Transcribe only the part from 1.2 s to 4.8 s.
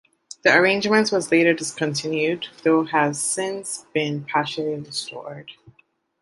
later discontinued, though has since been partially